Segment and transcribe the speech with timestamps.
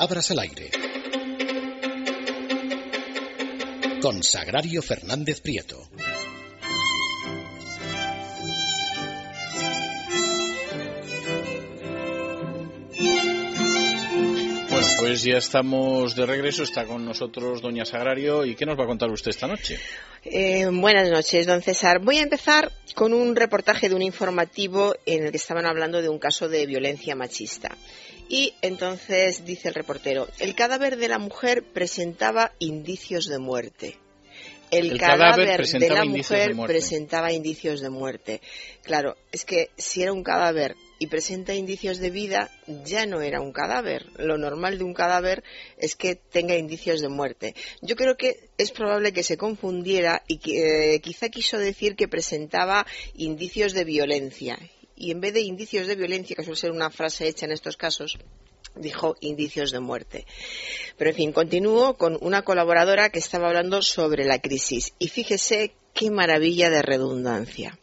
[0.00, 0.70] Palabras al aire.
[4.00, 5.90] Con Sagrario Fernández Prieto.
[14.70, 16.62] Bueno, pues ya estamos de regreso.
[16.62, 18.46] Está con nosotros Doña Sagrario.
[18.46, 19.78] ¿Y qué nos va a contar usted esta noche?
[20.24, 21.98] Eh, buenas noches, don César.
[21.98, 26.08] Voy a empezar con un reportaje de un informativo en el que estaban hablando de
[26.08, 27.76] un caso de violencia machista.
[28.30, 33.98] Y entonces dice el reportero, el cadáver de la mujer presentaba indicios de muerte.
[34.70, 38.40] El, El cadáver, cadáver de la de mujer presentaba indicios de muerte.
[38.84, 42.52] Claro, es que si era un cadáver y presenta indicios de vida,
[42.84, 44.06] ya no era un cadáver.
[44.16, 45.42] Lo normal de un cadáver
[45.76, 47.56] es que tenga indicios de muerte.
[47.82, 52.06] Yo creo que es probable que se confundiera y que eh, quizá quiso decir que
[52.06, 52.86] presentaba
[53.16, 54.56] indicios de violencia.
[55.00, 57.78] Y en vez de indicios de violencia, que suele ser una frase hecha en estos
[57.78, 58.18] casos,
[58.76, 60.26] dijo indicios de muerte.
[60.98, 64.92] Pero en fin, continúo con una colaboradora que estaba hablando sobre la crisis.
[64.98, 67.78] Y fíjese qué maravilla de redundancia.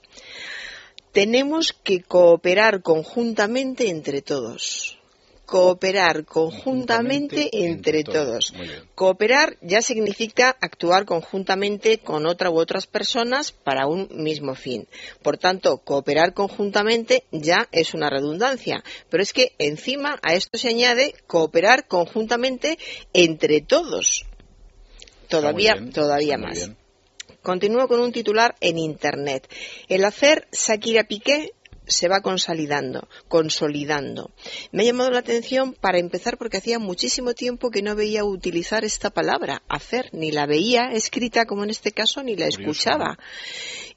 [1.11, 4.96] Tenemos que cooperar conjuntamente entre todos.
[5.47, 8.53] Cooperar conjuntamente entre todos.
[8.95, 14.89] Cooperar ya significa actuar conjuntamente con otra u otras personas para un mismo fin.
[15.23, 18.83] Por tanto, cooperar conjuntamente ya es una redundancia.
[19.09, 22.77] Pero es que encima a esto se añade cooperar conjuntamente
[23.13, 24.25] entre todos.
[25.29, 26.71] Todavía, bien, todavía más.
[27.41, 29.47] Continúo con un titular en Internet.
[29.87, 31.53] El hacer Shakira Piqué
[31.87, 34.31] se va consolidando, consolidando.
[34.71, 38.85] Me ha llamado la atención para empezar porque hacía muchísimo tiempo que no veía utilizar
[38.85, 43.17] esta palabra, hacer, ni la veía escrita como en este caso, ni la escuchaba.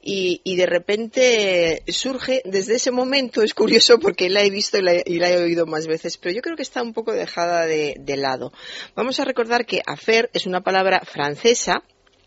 [0.01, 4.81] Y, y de repente surge, desde ese momento, es curioso porque la he visto y
[4.81, 7.65] la, y la he oído más veces, pero yo creo que está un poco dejada
[7.65, 8.51] de, de lado.
[8.95, 11.83] Vamos a recordar que hacer es una palabra francesa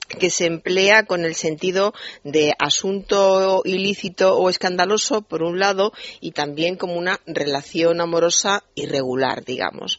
[0.09, 1.95] que se emplea con el sentido
[2.25, 9.45] de asunto ilícito o escandaloso, por un lado, y también como una relación amorosa irregular,
[9.45, 9.99] digamos.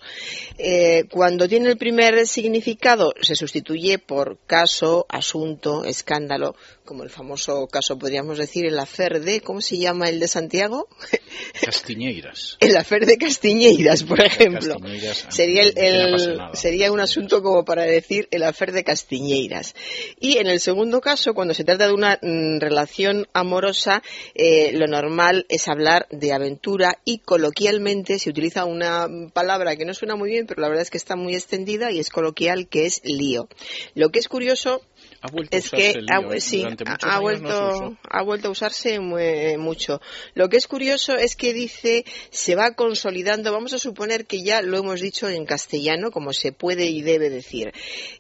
[0.58, 6.56] Eh, cuando tiene el primer significado, se sustituye por caso, asunto, escándalo,
[6.86, 10.88] como el famoso caso, podríamos decir, el afer de, ¿cómo se llama el de Santiago?
[11.62, 12.58] Castiñeiras.
[12.60, 14.76] El afer de Castiñeiras, por ejemplo.
[14.80, 19.74] Castiñeiras, Sería, el- sería un asunto como para decir el afer de Castiñeiras.
[20.20, 24.02] Y en el segundo caso, cuando se trata de una mm, relación amorosa,
[24.34, 29.86] eh, lo normal es hablar de aventura y coloquialmente se utiliza una mm, palabra que
[29.86, 32.68] no suena muy bien, pero la verdad es que está muy extendida y es coloquial,
[32.68, 33.48] que es lío.
[33.94, 34.82] Lo que es curioso
[35.26, 36.40] Ha vuelto a es usarse que el ha, lío, ¿eh?
[36.42, 39.18] sí, ha- vuelto, no se ha vuelto a usarse mu-
[39.58, 40.02] mucho.
[40.34, 44.62] Lo que es curioso es que dice se va consolidando, vamos a suponer que ya
[44.62, 47.74] lo hemos dicho en castellano, como se puede y debe decir.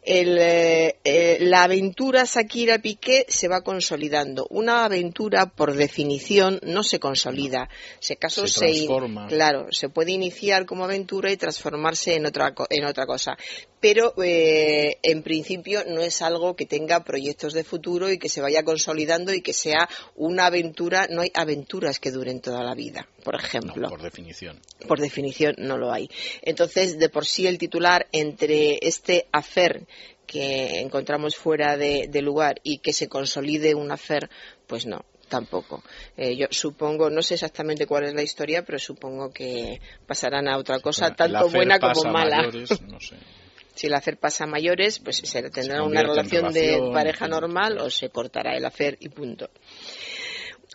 [0.04, 4.48] El, eh, eh, la aventura Shakira Piqué se va consolidando.
[4.50, 7.70] Una aventura, por definición, no se consolida.
[8.00, 9.28] Si acaso Se transforma.
[9.28, 13.38] claro, se puede iniciar como aventura y transformarse en otra, en otra cosa.
[13.86, 18.42] Pero eh, en principio no es algo que tenga proyectos de futuro y que se
[18.42, 21.06] vaya consolidando y que sea una aventura.
[21.08, 24.60] No hay aventuras que duren toda la vida, por ejemplo No, por definición.
[24.88, 26.10] por definición no lo hay.
[26.42, 29.86] Entonces, de por sí el titular entre este hacer
[30.26, 34.32] que encontramos fuera de, de lugar y que se consolide un hacer,
[34.66, 35.84] pues no, tampoco.
[36.18, 40.58] Eh, yo supongo, no sé exactamente cuál es la historia, pero supongo que pasarán a
[40.58, 42.38] otra cosa, tanto buena como mala.
[42.38, 43.18] mayores, no sé.
[43.76, 47.90] Si el hacer pasa a mayores, pues se tendrá una relación de pareja normal o
[47.90, 49.50] se cortará el hacer y punto.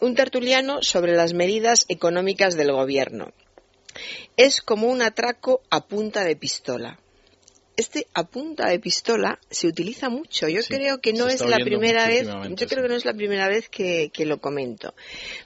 [0.01, 3.33] Un tertuliano sobre las medidas económicas del gobierno.
[4.37, 6.99] Es como un atraco a punta de pistola.
[7.77, 10.49] Este a punta de pistola se utiliza mucho.
[10.49, 12.27] Yo Sí, creo que no es la primera vez.
[12.27, 14.95] Yo creo que no es la primera vez que, que lo comento.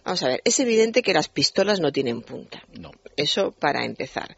[0.05, 0.41] Vamos a ver.
[0.45, 2.65] Es evidente que las pistolas no tienen punta.
[2.77, 2.91] No.
[3.17, 4.37] Eso para empezar.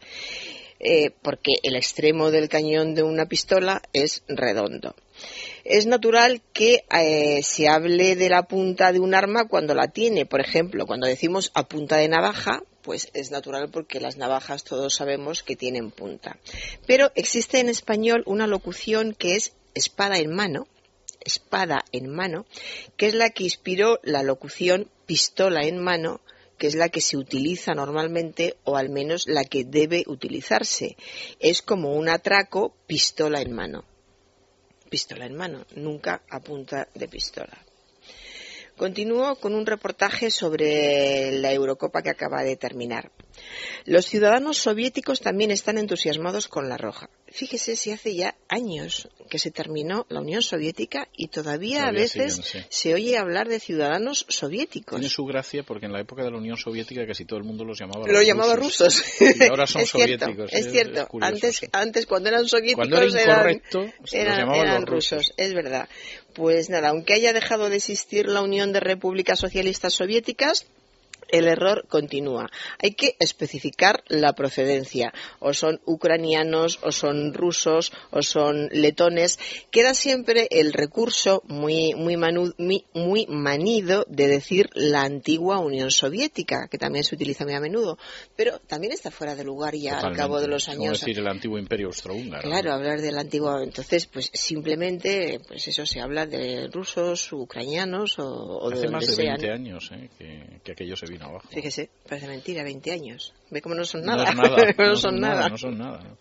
[0.79, 4.95] Eh, porque el extremo del cañón de una pistola es redondo.
[5.63, 10.25] Es natural que eh, se hable de la punta de un arma cuando la tiene.
[10.25, 14.95] Por ejemplo, cuando decimos a punta de navaja, pues es natural porque las navajas todos
[14.95, 16.37] sabemos que tienen punta.
[16.85, 20.67] Pero existe en español una locución que es espada en mano,
[21.19, 22.45] espada en mano,
[22.95, 26.21] que es la que inspiró la locución pistola en mano,
[26.57, 30.97] que es la que se utiliza normalmente o al menos la que debe utilizarse.
[31.39, 33.85] Es como un atraco pistola en mano.
[34.89, 37.57] Pistola en mano, nunca a punta de pistola.
[38.77, 43.11] Continúo con un reportaje sobre la Eurocopa que acaba de terminar.
[43.85, 47.09] Los ciudadanos soviéticos también están entusiasmados con la roja.
[47.27, 52.41] Fíjese si hace ya años que se terminó la Unión Soviética y todavía, a veces
[52.69, 54.99] se oye hablar de ciudadanos soviéticos.
[54.99, 57.63] Tiene su gracia porque en la época de la Unión Soviética casi todo el mundo
[57.63, 59.03] los llamaba Lo llamaba rusos.
[59.19, 60.49] Y ahora son es soviéticos.
[60.49, 61.07] Cierto, es, cierto.
[61.21, 65.33] antes, antes, cuando eran soviéticos, cuando era incorrecto, eran, eran, rusos.
[65.37, 65.87] Es verdad.
[66.33, 70.67] Pues nada, aunque haya dejado de existir la Unión de Repúblicas Socialistas Soviéticas,
[71.29, 72.49] el error continúa.
[72.79, 75.13] Hay que especificar la procedencia.
[75.39, 79.39] O son ucranianos, o son rusos, o son letones.
[79.71, 86.77] Queda siempre el recurso muy, muy, muy, manido de decir la antigua Unión Soviética, que
[86.77, 87.97] también se utiliza muy a menudo.
[88.35, 90.93] Pero también está fuera de lugar ya al cabo de los años.
[90.93, 92.47] Es decir, el antiguo imperio austrohúngaro.
[92.47, 93.61] Claro, hablar del antiguo.
[93.61, 99.23] Entonces, pues simplemente, pues eso se habla de rusos, ucranianos o, de Hace más de
[99.23, 100.09] 20 años ¿eh?
[100.17, 103.33] que, que aquello se vino Fíjese, parece mentira, 20 años.
[103.49, 104.33] Ve cómo no son nada.
[104.77, 105.49] No, son, nada.
[105.49, 106.17] No son nada.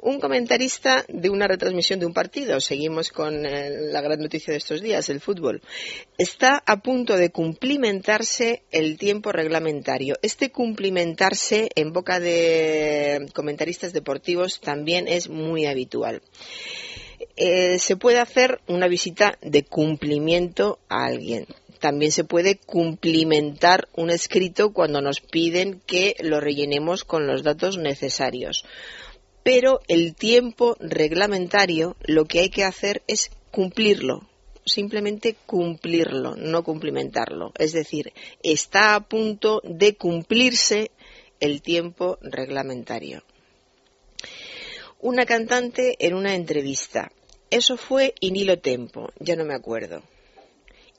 [0.00, 4.58] Un comentarista de una retransmisión de un partido, seguimos con eh, la gran noticia de
[4.58, 5.60] estos días, el fútbol,
[6.16, 10.16] está a punto de cumplimentarse el tiempo reglamentario.
[10.22, 16.22] Este cumplimentarse en boca de comentaristas deportivos también es muy habitual.
[17.34, 21.46] Eh, se puede hacer una visita de cumplimiento a alguien
[21.78, 27.78] también se puede cumplimentar un escrito cuando nos piden que lo rellenemos con los datos
[27.78, 28.64] necesarios.
[29.42, 34.28] Pero el tiempo reglamentario lo que hay que hacer es cumplirlo,
[34.66, 37.52] simplemente cumplirlo, no cumplimentarlo.
[37.58, 40.90] Es decir, está a punto de cumplirse
[41.40, 43.22] el tiempo reglamentario.
[45.00, 47.10] Una cantante en una entrevista.
[47.50, 50.02] Eso fue Inilo Tempo, ya no me acuerdo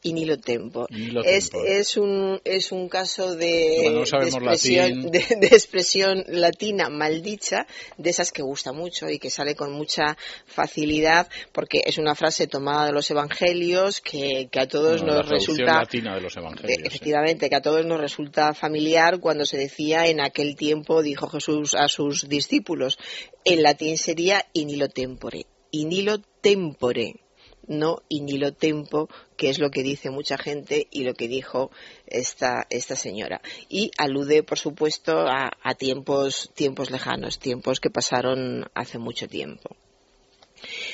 [0.02, 0.88] y ni lo tempo.
[1.26, 7.68] Es, es, un, es un caso de, expresión, de, expresión, latina maldicha,
[7.98, 12.48] de esas que gusta mucho y que sale con mucha facilidad, porque es una frase
[12.48, 15.80] tomada de los evangelios que, que a todos nos resulta.
[15.80, 16.80] latina de los evangelios.
[16.84, 21.76] Efectivamente, que a todos nos resulta familiar cuando se decía en aquel tiempo, dijo Jesús
[21.76, 22.98] a sus discípulos.
[23.44, 25.46] En latín sería inilo tempore.
[25.72, 27.16] Inilo tempore
[27.70, 29.08] no inilo tempo,
[29.38, 31.72] que es lo que dice mucha gente y lo que dijo
[32.08, 33.42] esta, esta señora.
[33.70, 39.78] Y alude, por supuesto, a, a tiempos, tiempos lejanos, tiempos que pasaron hace mucho tiempo.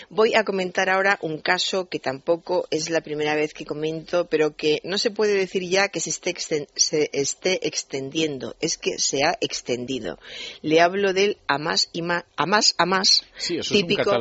[0.10, 4.56] Voy a comentar ahora un caso que tampoco es la primera vez que comento, pero
[4.56, 10.20] que no se puede decir ya que se esté, extendiendo, es que se ha extendido.
[10.62, 13.26] Le hablo del a más y más, a más, a más,
[13.70, 14.12] típico,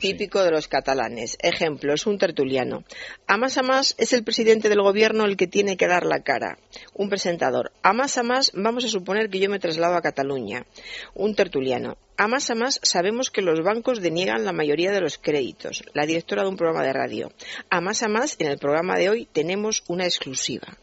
[0.00, 1.36] típico de los catalanes.
[1.40, 2.84] Ejemplo, es un tertuliano.
[3.26, 6.22] A más a más es el presidente del gobierno el que tiene que dar la
[6.22, 6.58] cara.
[6.94, 7.72] Un presentador.
[7.82, 10.66] A más a más vamos a suponer que yo me traslado a Cataluña.
[11.14, 11.96] Un tertuliano.
[12.20, 15.82] A más a más sabemos que los bancos deniegan la mayoría de los créditos.
[15.94, 17.32] La directora de un programa de radio.
[17.70, 20.76] A más a más, en el programa de hoy tenemos una exclusiva.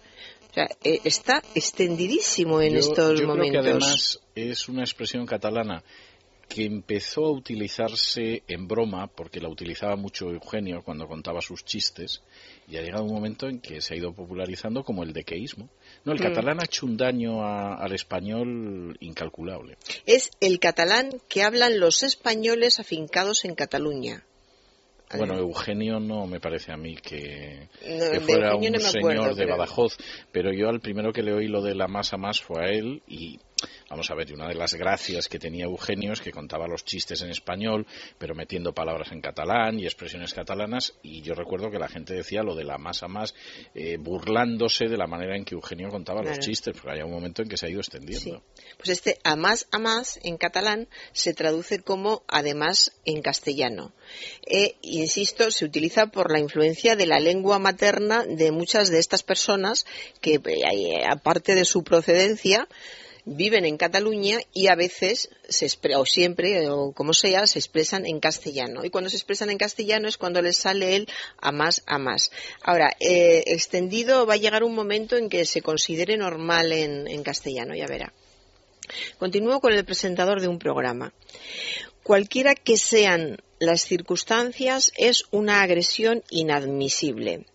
[0.50, 3.62] O sea, eh, está extendidísimo en estos yo momentos.
[3.62, 5.84] Creo que además es una expresión catalana
[6.50, 12.24] que empezó a utilizarse en broma, porque la utilizaba mucho Eugenio cuando contaba sus chistes,
[12.68, 15.70] y ha llegado un momento en que se ha ido popularizando como el dequeísmo.
[16.08, 16.24] No, el mm.
[16.24, 19.78] catalán ha hecho un daño al español incalculable.
[20.06, 24.24] Es el catalán que hablan los españoles afincados en Cataluña.
[25.18, 27.68] Bueno, Eugenio no me parece a mí que,
[28.22, 29.98] fuera un señor de Badajoz,
[30.32, 33.02] pero yo al primero que le oí lo de la masa más fue a él
[33.06, 33.42] y
[33.90, 36.84] Vamos a ver, y una de las gracias que tenía Eugenio es que contaba los
[36.84, 41.80] chistes en español, pero metiendo palabras en catalán y expresiones catalanas, y yo recuerdo que
[41.80, 43.34] la gente decía lo de la más a más,
[43.74, 47.42] eh, burlándose de la manera en que Eugenio contaba los chistes, porque hay un momento
[47.42, 48.44] en que se ha ido extendiendo.
[48.76, 53.94] Pues este a más a más en catalán se traduce como además en castellano.
[54.46, 59.24] E, insisto, se utiliza por la influencia de la lengua materna de muchas de estas
[59.24, 59.86] personas
[60.20, 62.68] que, eh, aparte de su procedencia,
[63.28, 68.20] viven en Cataluña y a veces, se, o siempre, o como sea, se expresan en
[68.20, 68.86] castellano.
[68.86, 72.32] Y cuando se expresan en castellano es cuando les sale el a más a más.
[72.64, 77.24] Ahora, eh, extendido va a llegar un momento en que se considere normal en, en
[77.24, 78.14] castellano, ya verá.
[79.20, 81.14] Continúo con el presentador de un programa.
[82.04, 87.46] Cualquiera que sean las circunstancias es una agresión inadmisible.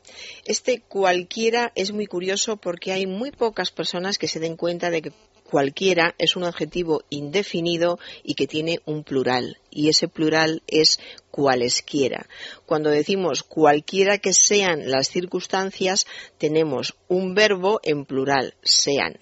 [0.45, 5.01] Este cualquiera es muy curioso porque hay muy pocas personas que se den cuenta de
[5.01, 5.13] que
[5.53, 9.59] cualquiera es un adjetivo indefinido y que tiene un plural.
[9.71, 10.99] Y ese plural es
[11.31, 12.27] cualesquiera.
[12.65, 16.07] Cuando decimos cualquiera que sean las circunstancias,
[16.39, 19.19] tenemos un verbo en plural, sean.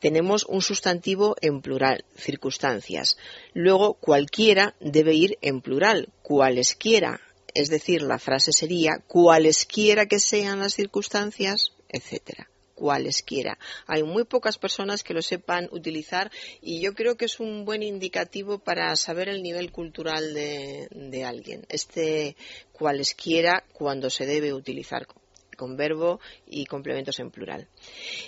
[0.00, 3.18] Tenemos un sustantivo en plural, circunstancias.
[3.52, 7.20] Luego, cualquiera debe ir en plural, cualesquiera.
[7.52, 13.58] Es decir, la frase sería cualesquiera que sean las circunstancias, etcétera cualesquiera.
[13.88, 16.30] Hay muy pocas personas que lo sepan utilizar
[16.60, 21.66] y yo creo que es un buen indicativo para saber el nivel cultural de, alguien.
[21.68, 22.36] Este
[22.72, 25.08] cualesquiera cuando se debe utilizar
[25.56, 27.66] con verbo y complementos en plural.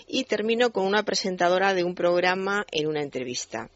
[0.09, 3.71] Y termino con una presentadora de un programa en una entrevista.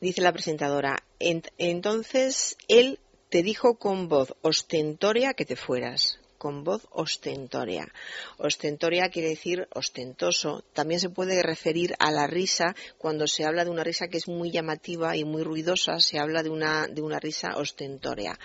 [0.00, 6.86] Dice la presentadora, entonces él te dijo con voz ostentoria que te fueras con voz
[6.90, 7.92] ostentoria.
[8.38, 10.64] Ostentoria quiere decir ostentoso.
[10.72, 14.28] También se puede referir a la risa cuando se habla de una risa que es
[14.28, 18.38] muy llamativa y muy ruidosa, se habla de una, de una risa ostentoria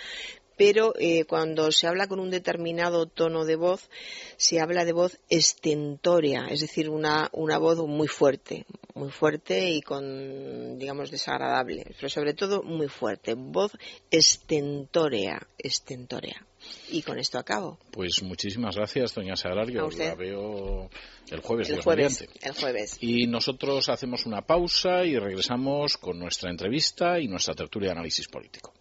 [0.57, 3.89] pero eh, cuando se habla con un determinado tono de voz,
[4.37, 9.81] se habla de voz estentoria, es decir, una, una voz muy fuerte, muy fuerte y
[9.81, 13.71] con, digamos, desagradable, pero sobre todo muy fuerte, voz
[14.11, 16.45] estentoria, estentoria.
[16.89, 17.77] Y con esto acabo.
[17.91, 19.89] Pues muchísimas gracias, doña Sagrario.
[19.97, 20.89] La veo
[21.29, 21.69] el jueves.
[21.69, 22.97] El jueves, el jueves.
[22.99, 28.27] Y nosotros hacemos una pausa y regresamos con nuestra entrevista y nuestra tertulia de análisis
[28.27, 28.73] político.